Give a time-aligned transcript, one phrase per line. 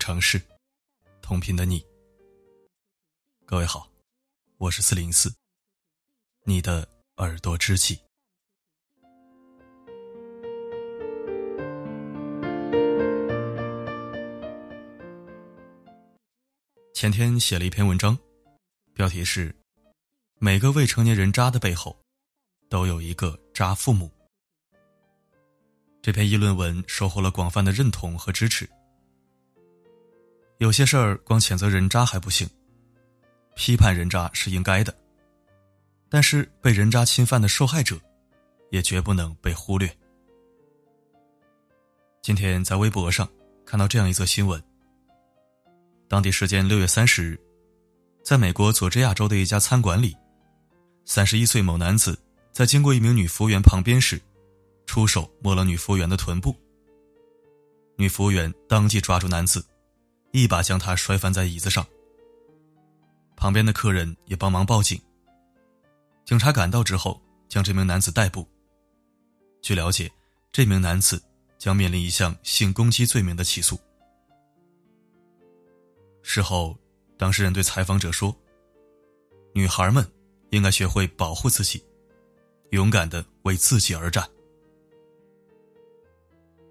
[0.00, 0.40] 城市，
[1.20, 1.84] 同频的你。
[3.44, 3.86] 各位好，
[4.56, 5.30] 我是四零四，
[6.44, 6.88] 你的
[7.18, 8.00] 耳朵知己。
[16.94, 18.16] 前天写了一篇文章，
[18.94, 19.54] 标题是
[20.40, 21.94] “每个未成年人渣的背后，
[22.70, 24.10] 都有一个渣父母”。
[26.00, 28.68] 这篇议论文收获了广泛的认同和支持。
[30.60, 32.46] 有些事儿光谴责人渣还不行，
[33.56, 34.94] 批判人渣是应该的，
[36.10, 37.98] 但是被人渣侵犯的受害者，
[38.70, 39.90] 也绝不能被忽略。
[42.20, 43.26] 今天在微博上
[43.64, 44.62] 看到这样一则新闻：
[46.06, 47.40] 当地时间六月三十日，
[48.22, 50.14] 在美国佐治亚州的一家餐馆里，
[51.06, 52.18] 三十一岁某男子
[52.52, 54.20] 在经过一名女服务员旁边时。
[54.84, 56.54] 出手摸了女服务员的臀部，
[57.96, 59.64] 女服务员当即抓住男子，
[60.32, 61.86] 一把将他摔翻在椅子上。
[63.36, 65.00] 旁边的客人也帮忙报警。
[66.24, 68.46] 警察赶到之后，将这名男子逮捕。
[69.62, 70.10] 据了解，
[70.52, 71.20] 这名男子
[71.58, 73.78] 将面临一项性攻击罪名的起诉。
[76.22, 76.76] 事后，
[77.16, 78.34] 当事人对采访者说
[79.52, 80.06] ：“女孩们
[80.50, 81.82] 应该学会保护自己，
[82.70, 84.28] 勇敢的为自己而战。”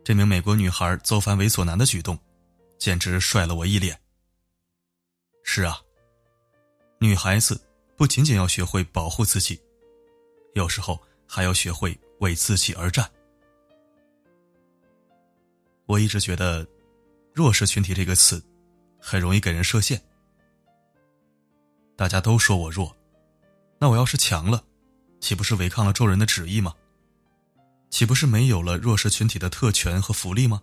[0.05, 2.17] 这名美国女孩揍翻猥琐男的举动，
[2.79, 3.99] 简直帅了我一脸。
[5.43, 5.79] 是啊，
[6.97, 7.61] 女孩子
[7.97, 9.61] 不仅仅要学会保护自己，
[10.55, 13.07] 有时候还要学会为自己而战。
[15.85, 16.65] 我一直觉得
[17.35, 18.41] “弱势群体”这个词
[18.99, 20.01] 很容易给人设限。
[21.97, 22.95] 大家都说我弱，
[23.77, 24.63] 那我要是强了，
[25.19, 26.73] 岂不是违抗了众人的旨意吗？
[27.89, 30.61] 岂不是没有了弱势群体的特权和福利吗？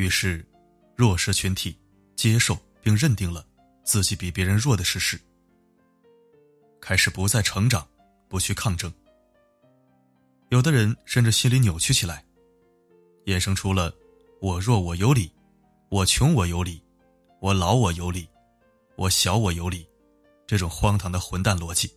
[0.00, 0.42] 于是，
[0.96, 1.78] 弱势群体
[2.16, 3.46] 接受并认定了
[3.84, 5.20] 自己比别人弱的事实，
[6.80, 7.86] 开始不再成长，
[8.26, 8.90] 不去抗争。
[10.48, 12.24] 有的人甚至心里扭曲起来，
[13.26, 13.94] 衍生出了
[14.40, 15.30] “我弱我有理，
[15.90, 16.82] 我穷我有理，
[17.38, 18.26] 我老我有理，
[18.96, 19.86] 我小我有理”
[20.48, 21.92] 这种荒唐的混蛋逻辑。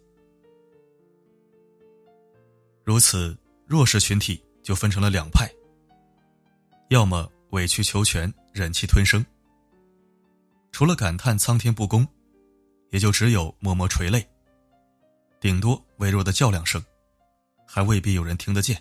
[2.83, 5.49] 如此，弱势群体就分成了两派：
[6.89, 9.23] 要么委曲求全、忍气吞声，
[10.71, 12.05] 除了感叹苍天不公，
[12.89, 14.27] 也就只有默默垂泪，
[15.39, 16.83] 顶多微弱的叫两声，
[17.67, 18.75] 还未必有人听得见；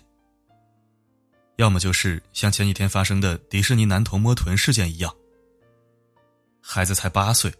[1.57, 5.15] 要么就是像前几天发生的迪士尼男童摸臀事件一样，
[6.59, 7.53] 孩子才八岁，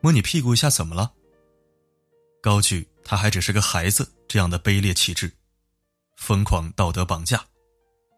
[0.00, 1.12] 摸你屁股一下怎么了？
[2.42, 5.30] 高举他还只是个孩子这样的卑劣气质。
[6.16, 7.40] 疯狂道德绑架，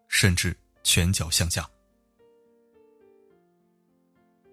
[0.08, 1.68] 甚至拳脚相加。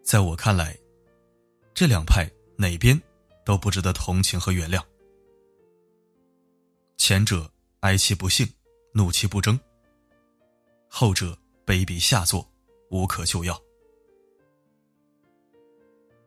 [0.09, 0.75] 在我看来，
[1.71, 2.27] 这两派
[2.57, 2.99] 哪边
[3.45, 4.83] 都不值得同情和原谅。
[6.97, 7.47] 前者
[7.81, 8.51] 哀其不幸，
[8.91, 9.55] 怒其不争；
[10.87, 12.43] 后者卑鄙下作，
[12.89, 13.55] 无可救药。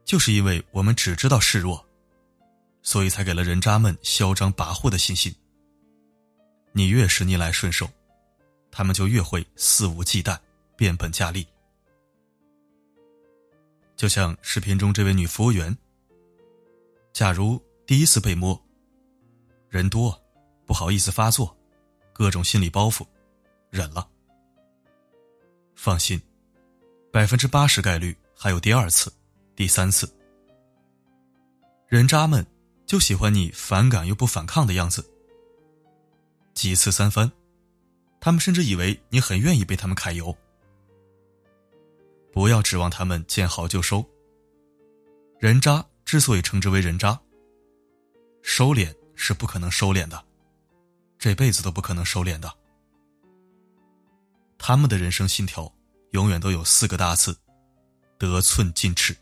[0.04, 1.84] 就是因为我们只知道示弱，
[2.84, 5.34] 所以才给了人渣们嚣张跋扈的信心。
[6.70, 7.90] 你越是逆来顺受，
[8.70, 10.38] 他们就越会肆无忌惮、
[10.76, 11.44] 变本加厉。
[14.02, 15.78] 就像视频中这位女服务员，
[17.12, 18.60] 假如第一次被摸，
[19.68, 20.20] 人多，
[20.66, 21.56] 不好意思发作，
[22.12, 23.06] 各种心理包袱，
[23.70, 24.04] 忍了。
[25.76, 26.20] 放心，
[27.12, 29.08] 百分之八十概率还有第二次、
[29.54, 30.12] 第三次。
[31.86, 32.44] 人渣们
[32.84, 35.08] 就喜欢你反感又不反抗的样子。
[36.54, 37.30] 几次三番，
[38.18, 40.36] 他们甚至以为你很愿意被他们揩油。
[42.32, 44.04] 不要指望他们见好就收。
[45.38, 47.20] 人渣之所以称之为人渣，
[48.42, 50.24] 收敛是不可能收敛的，
[51.18, 52.52] 这辈子都不可能收敛的。
[54.56, 55.72] 他们的人生信条
[56.12, 57.36] 永远都有四个大字：
[58.18, 59.14] 得寸进尺。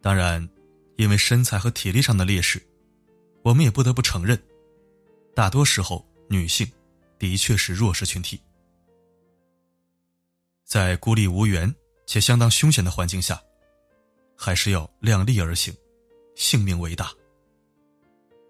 [0.00, 0.48] 当然，
[0.96, 2.62] 因为身材和体力上的劣势，
[3.42, 4.40] 我们也不得不承认，
[5.36, 6.66] 大多时候女性
[7.18, 8.40] 的确是弱势群体。
[10.64, 11.72] 在孤立无援
[12.06, 13.38] 且相当凶险的环境下，
[14.34, 15.76] 还是要量力而行，
[16.36, 17.12] 性命为大，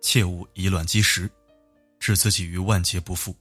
[0.00, 1.28] 切勿以卵击石，
[1.98, 3.34] 置自己于万劫不复。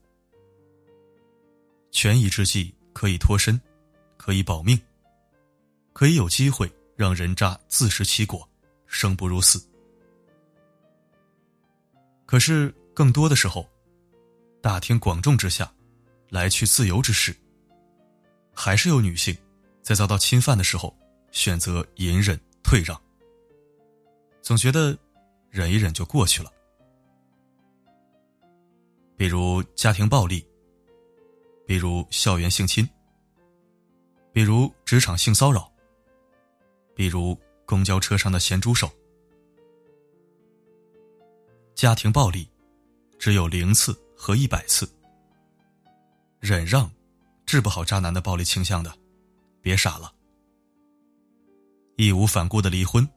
[1.91, 3.61] 权宜之计可以脱身，
[4.17, 4.75] 可以保命，
[5.93, 6.67] 可以有机会。
[6.97, 8.49] 让人渣自食其果，
[8.87, 9.61] 生不如死。
[12.25, 13.69] 可是更多的时候，
[14.61, 15.69] 大庭广众之下，
[16.29, 17.35] 来去自由之时，
[18.53, 19.35] 还是有女性
[19.83, 20.95] 在遭到侵犯的时候
[21.29, 22.99] 选择隐忍退让，
[24.41, 24.97] 总觉得
[25.49, 26.49] 忍一忍就过去了。
[29.17, 30.47] 比如家庭暴力，
[31.67, 32.87] 比如校园性侵，
[34.31, 35.69] 比如职场性骚扰，
[36.95, 38.89] 比如公交车上的咸猪手。
[41.75, 42.49] 家庭暴力
[43.17, 44.89] 只有零次和一百次，
[46.39, 46.89] 忍让
[47.45, 48.95] 治不好渣男的暴力倾向的，
[49.61, 50.13] 别傻了。
[51.97, 53.07] 义无反顾的离婚，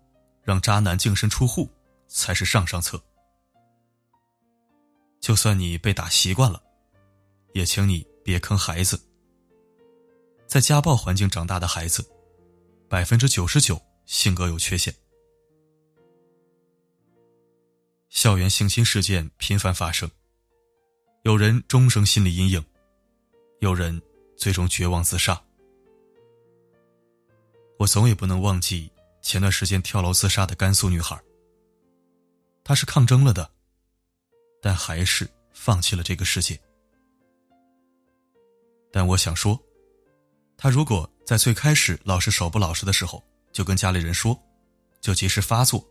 [0.43, 1.69] 让渣男净身出户，
[2.07, 3.03] 才是上上策。
[5.21, 6.63] 就算你被打习惯了，
[7.55, 8.99] 也请你别坑孩子。
[10.47, 12.09] 在家暴环境长大的孩子，
[12.89, 14.95] 百分之九十九性格有缺陷。
[18.09, 20.11] 校园性侵事件频繁发生，
[21.25, 22.65] 有人终生心理阴影，
[23.61, 24.01] 有人
[24.37, 25.41] 最终绝望自杀。
[27.79, 28.91] 我总也不能忘记
[29.21, 31.21] 前段时间跳楼自杀的甘肃女孩。
[32.65, 33.49] 她是抗争了的，
[34.63, 36.59] 但还是放弃了这个世界。
[38.91, 39.61] 但我想说，
[40.57, 43.23] 她如果在最开始老实守不老实的时候
[43.53, 44.37] 就跟家里人说，
[45.01, 45.87] 就及时发作，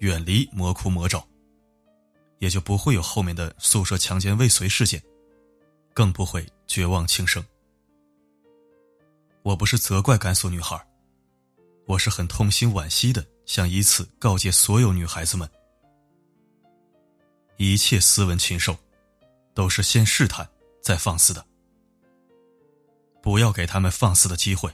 [0.00, 1.24] 远离魔窟魔爪。
[2.42, 5.00] 也就不会有后面的宿舍强奸未遂事件，
[5.94, 7.40] 更不会绝望轻生。
[9.44, 10.76] 我不是责怪甘肃女孩，
[11.86, 15.48] 我是很痛心惋惜的，想以此告诫所有女孩子们：
[17.58, 18.76] 一切斯文禽兽，
[19.54, 20.44] 都是先试探
[20.82, 21.46] 再放肆的，
[23.22, 24.68] 不要给他们放肆的机会。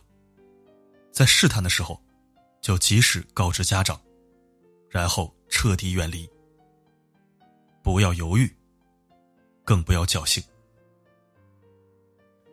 [1.12, 2.02] 在试探的时候，
[2.62, 4.00] 就及时告知家长，
[4.88, 6.26] 然后彻底远离。
[7.88, 8.54] 不要犹豫，
[9.64, 10.44] 更不要侥幸。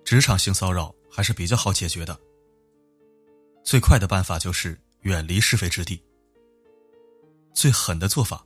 [0.05, 2.17] 职场性骚扰还是比较好解决的，
[3.61, 6.01] 最快的办法就是远离是非之地。
[7.53, 8.45] 最狠的做法，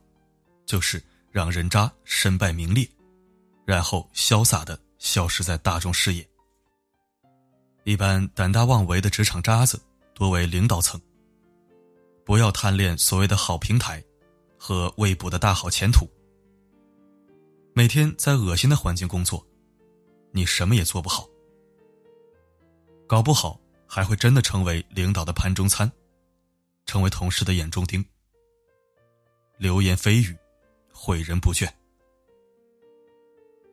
[0.66, 1.00] 就是
[1.30, 2.90] 让人渣身败名裂，
[3.64, 6.28] 然后潇洒的消失在大众视野。
[7.84, 9.80] 一般胆大妄为的职场渣子
[10.12, 11.00] 多为领导层。
[12.24, 14.02] 不要贪恋所谓的好平台，
[14.58, 16.04] 和未卜的大好前途。
[17.80, 19.42] 每天在恶心的环境工作，
[20.32, 21.26] 你什么也做不好，
[23.06, 25.90] 搞不好还会真的成为领导的盘中餐，
[26.84, 28.04] 成为同事的眼中钉，
[29.56, 30.36] 流言蜚语，
[30.92, 31.66] 毁人不倦，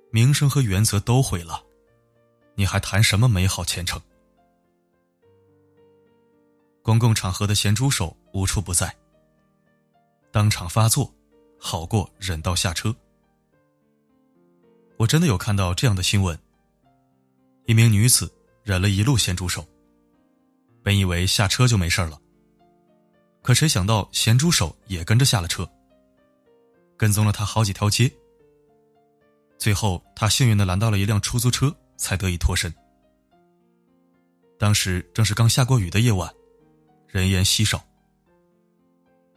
[0.10, 1.62] 名声和原则都毁了，
[2.56, 4.02] 你还谈什么美好前程？
[6.82, 8.96] 公共场合的咸猪手无处不在，
[10.32, 11.14] 当场发作，
[11.60, 12.96] 好过忍到下车。
[14.98, 16.38] 我真的有看到这样的新闻：
[17.66, 18.32] 一名女子
[18.64, 19.64] 忍了一路咸猪手，
[20.84, 22.20] 本以为下车就没事了，
[23.44, 25.70] 可谁想到咸猪手也跟着下了车，
[26.98, 28.12] 跟踪了她好几条街。
[29.60, 32.74] 最后，她幸运的拦到了一辆出租车，才得以脱身。
[34.58, 36.34] 当时正是刚下过雨的夜晚，
[37.08, 37.86] 人烟稀少。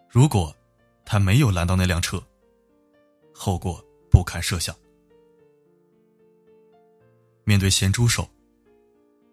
[0.08, 0.54] 如果
[1.04, 2.22] 他没有拦到那辆车，
[3.34, 4.74] 后果不堪设想。
[7.50, 8.30] 面对咸猪手，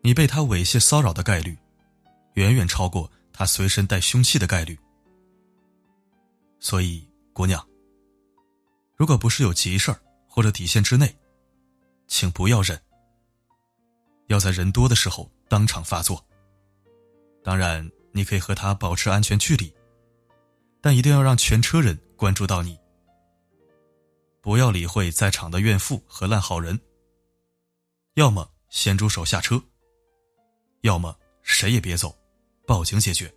[0.02, 1.56] 你被他猥亵骚扰的概率，
[2.34, 4.76] 远远超过他随身带凶器的概率。
[6.60, 7.64] 所以，姑娘，
[8.96, 11.16] 如果不是有急事儿或者底线之内，
[12.08, 12.82] 请不要忍。
[14.30, 16.26] 要在人多的时候当场发作。
[17.44, 19.72] 当然，你可以和他保持安全距离，
[20.82, 22.80] 但一定要让全车人关注到你。
[24.42, 26.82] 不要理会在场的怨妇和烂好人。
[28.18, 29.62] 要么咸猪手下车，
[30.82, 32.18] 要么谁也别走，
[32.66, 33.32] 报警解决。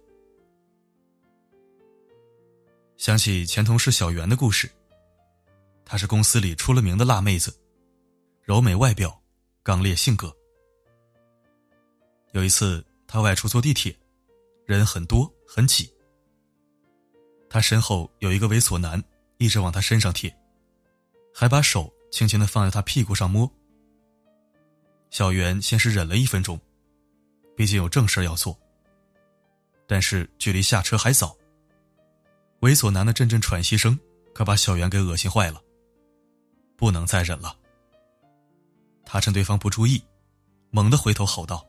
[2.97, 4.71] 想起前同事小袁的故事，
[5.85, 7.55] 她是公司里出了名的辣妹子，
[8.43, 9.23] 柔美外表，
[9.63, 10.35] 刚烈性格。
[12.33, 13.95] 有一次，她外出坐地铁，
[14.65, 15.93] 人很多很挤，
[17.51, 19.03] 她身后有一个猥琐男
[19.37, 20.35] 一直往她身上贴，
[21.35, 23.47] 还把手轻轻的放在她屁股上摸。
[25.11, 26.59] 小袁先是忍了一分钟，
[27.57, 28.57] 毕竟有正事要做。
[29.87, 31.37] 但是距离下车还早，
[32.61, 33.99] 猥琐男的阵阵喘息声
[34.33, 35.61] 可把小袁给恶心坏了，
[36.77, 37.57] 不能再忍了。
[39.05, 40.01] 他趁对方不注意，
[40.71, 41.67] 猛地回头吼道：“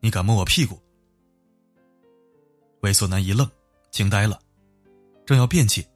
[0.00, 0.78] 你敢摸我屁股？”
[2.82, 3.50] 猥琐男一愣，
[3.90, 4.38] 惊呆了，
[5.24, 5.88] 正要辩解，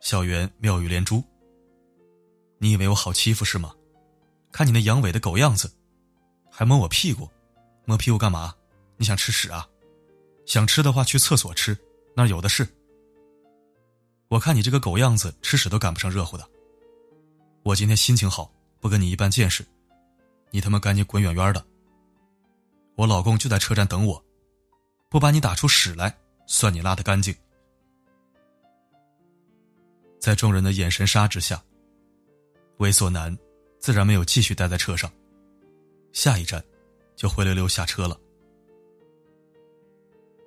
[0.00, 1.24] 小袁妙语连珠
[2.60, 3.74] ：“你以为我好欺负是吗？
[4.52, 5.72] 看你那阳痿的狗样子，
[6.50, 7.28] 还摸我屁股，
[7.86, 8.54] 摸屁股干嘛？
[8.98, 9.66] 你想吃屎啊？
[10.44, 11.76] 想吃的话去厕所吃，
[12.14, 12.66] 那儿有的是。
[14.28, 16.48] 我看你这个狗样子，吃屎都赶不上热乎的。
[17.62, 19.64] 我今天心情好，不跟你一般见识，
[20.50, 21.64] 你他妈赶紧滚远远的。
[22.94, 24.22] 我老公就在车站等我，
[25.08, 26.14] 不把你打出屎来，
[26.46, 27.34] 算你拉的干净。
[30.20, 31.62] 在众人的眼神杀之下，
[32.78, 33.36] 猥琐男
[33.82, 35.12] 自然没有继续待在车上，
[36.12, 36.62] 下一站
[37.16, 38.16] 就灰溜溜下车了。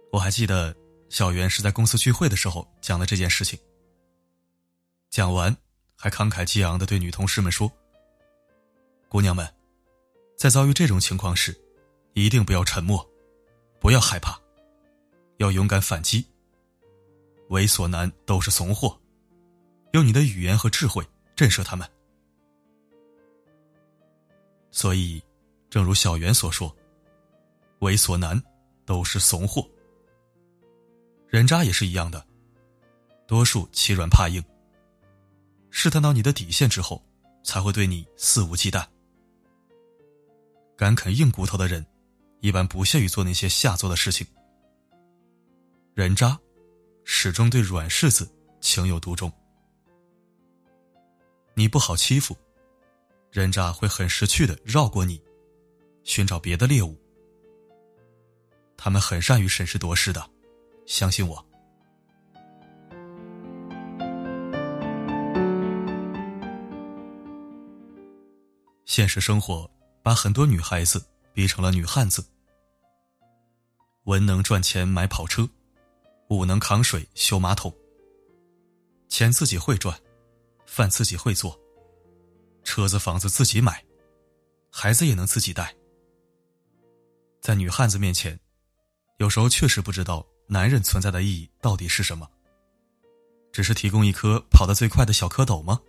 [0.10, 0.74] 我还记得
[1.10, 3.60] 小袁是在公司聚会的时候讲的这件事情。
[5.10, 5.54] 讲完，
[5.98, 7.70] 还慷慨激昂的对女同事们说
[9.10, 9.46] ：“姑娘们，
[10.38, 11.54] 在遭遇这种情况时，
[12.13, 13.06] 一定不要沉默，
[13.82, 14.39] 不要害怕，
[15.39, 16.25] 要勇敢反击。
[17.50, 18.98] 猥琐男都是怂货。”
[19.92, 21.89] 用你的语言和智慧震慑他们。
[24.75, 25.24] 所以，
[25.70, 26.70] 正如小袁所说，
[27.79, 28.39] 猥琐男
[28.84, 29.65] 都是怂货，
[31.29, 32.27] 人渣也是一样的，
[33.25, 34.44] 多数欺软怕硬，
[35.70, 37.01] 试探到你的底线之后，
[37.41, 38.86] 才会对你肆无忌惮。
[40.75, 41.84] 敢啃硬骨头的人，
[42.41, 44.27] 一般不屑于做那些下作的事情。
[45.94, 46.38] 人渣，
[47.05, 48.29] 始终对软柿子
[48.60, 49.32] 情有独钟。
[51.53, 52.38] 你不好欺负，
[53.36, 55.22] 人渣会很识趣的绕过你，
[56.06, 56.98] 寻找别的猎物。
[58.77, 60.25] 他们很善于审时度势的，
[60.86, 61.46] 相信我。
[68.86, 69.70] 现实生活
[70.01, 72.25] 把很多女孩子逼成了女汉子，
[74.06, 75.46] 文能赚钱买跑车，
[76.30, 77.75] 武能扛水修马桶，
[79.10, 79.94] 钱自己会赚。
[80.65, 81.60] 饭自己会做，
[82.65, 83.81] 车子房子自己买，
[84.69, 85.74] 孩子也能自己带。
[87.39, 88.38] 在女汉子面前，
[89.19, 92.29] 有时候确实不知道男人存在的意义到底是什么，
[93.53, 95.79] 只是提供一颗跑得最快的小蝌蚪吗？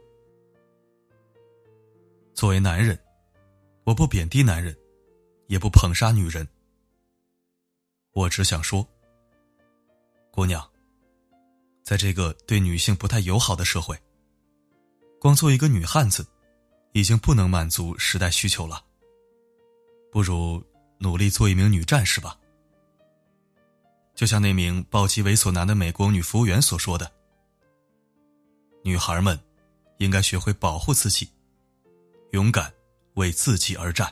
[2.34, 2.96] 作为男人，
[3.84, 4.76] 我不贬低男人，
[5.46, 6.46] 也不捧杀女人，
[8.12, 8.86] 我只想说，
[10.30, 10.64] 姑娘，
[11.82, 13.98] 在这个对女性不太友好的社会。
[15.18, 16.24] 光做一个女汉子，
[16.96, 18.82] 已经不能满足时代需求了。
[20.10, 20.64] 不如
[20.96, 22.38] 努力做一名女战士吧。
[24.14, 27.12] 就像那名暴击猥琐男的美国女服务员所说的
[28.82, 29.38] ：“女孩们
[29.98, 31.28] 应该学会保护自己，
[32.30, 32.72] 勇敢
[33.16, 34.10] 为自己而战。”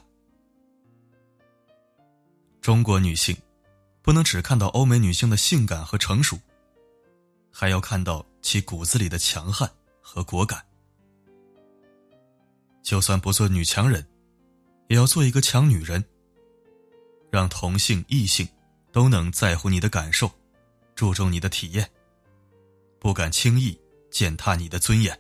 [2.61, 3.35] 中国女性
[4.03, 6.38] 不能只看到欧美女性的性感和成熟，
[7.50, 9.67] 还要看到其骨子里的强悍
[10.03, 10.62] 和果敢。
[12.85, 14.07] 就算不做女强人，
[14.88, 16.05] 也要做一个强女人。
[17.33, 18.47] 让同性异性
[18.93, 20.31] 都能在乎你的感受，
[20.95, 21.91] 注重你的体验，
[23.00, 23.76] 不敢轻易
[24.09, 25.19] 践踏你的尊严。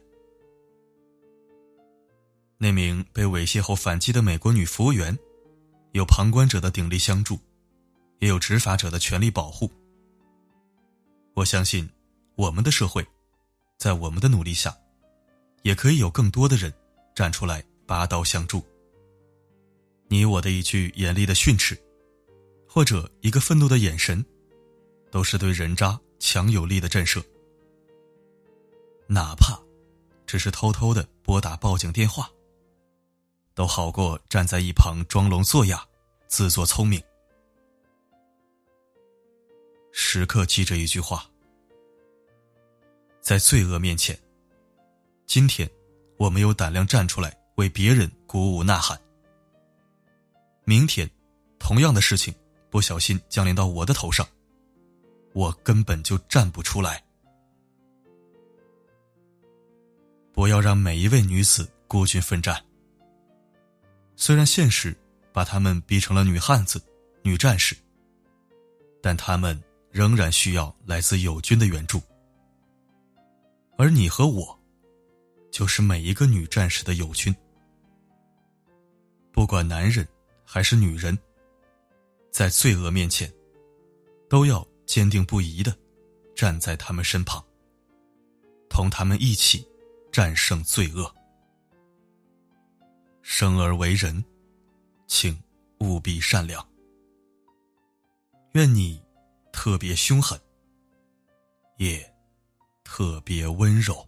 [2.58, 5.18] 那名被猥亵后反击的美国女服务员，
[5.90, 7.36] 有旁观者的鼎力相助，
[8.20, 9.68] 也有执法者的全力保护。
[11.34, 11.90] 我相信，
[12.36, 13.04] 我们的社会，
[13.76, 14.76] 在我们的努力下，
[15.62, 16.72] 也可以有更多的人。
[17.14, 18.62] 站出来，拔刀相助。
[20.08, 21.78] 你我的一句严厉的训斥，
[22.68, 24.24] 或者一个愤怒的眼神，
[25.10, 27.24] 都是对人渣强有力的震慑。
[29.06, 29.58] 哪怕
[30.26, 32.28] 只是偷偷的拨打报警电话，
[33.54, 35.86] 都好过站在一旁装聋作哑，
[36.26, 37.00] 自作聪明。
[39.92, 41.24] 时刻记着一句话：
[43.20, 44.18] 在罪恶面前，
[45.26, 45.70] 今天。
[46.16, 48.98] 我没有胆量站出来为别人鼓舞呐喊。
[50.64, 51.10] 明天，
[51.58, 52.34] 同样的事情
[52.70, 54.26] 不小心降临到我的头上，
[55.34, 57.02] 我根本就站不出来。
[60.32, 62.60] 不要让每一位女子孤军奋战。
[64.16, 64.96] 虽然现实
[65.32, 66.82] 把她们逼成了女汉子、
[67.22, 67.76] 女战士，
[69.02, 72.00] 但她们仍然需要来自友军的援助，
[73.76, 74.58] 而你和我。
[75.54, 77.32] 就是每一个女战士的友军，
[79.30, 80.04] 不管男人
[80.44, 81.16] 还是女人，
[82.32, 83.32] 在罪恶面前，
[84.28, 85.72] 都要坚定不移的
[86.34, 87.40] 站在他们身旁，
[88.68, 89.64] 同他们一起
[90.10, 91.08] 战胜罪恶。
[93.22, 94.24] 生而为人，
[95.06, 95.40] 请
[95.78, 96.68] 务必善良。
[98.54, 99.00] 愿你
[99.52, 100.36] 特别凶狠，
[101.76, 102.12] 也
[102.82, 104.04] 特别温柔。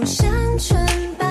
[0.00, 0.26] 不想
[0.58, 1.21] 成。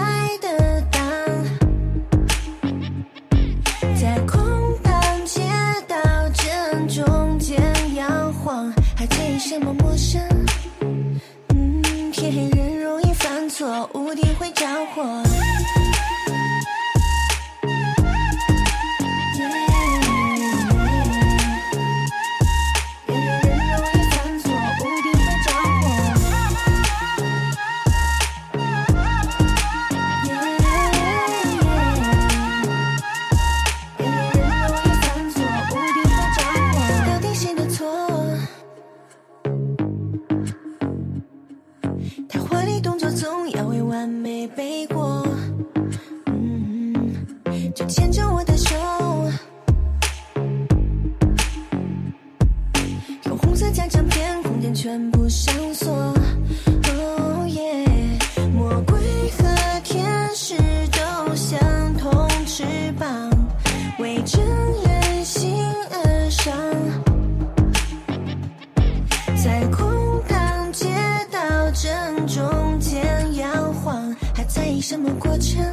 [69.43, 70.87] 在空荡街
[71.31, 71.39] 道
[71.71, 75.65] 正中间摇晃还在意什么过程？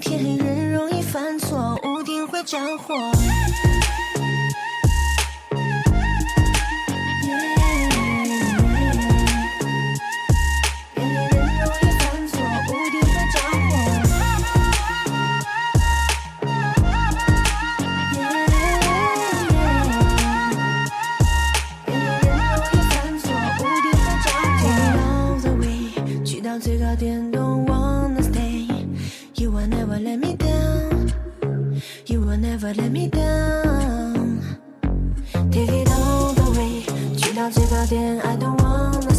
[0.00, 2.94] 天黑人容易犯错屋顶会着火。
[26.54, 28.68] I don't wanna stay.
[29.34, 31.12] You will never let me down.
[32.06, 34.40] You will never let me down.
[35.50, 36.84] Take it all the way.
[38.36, 39.13] don't wanna.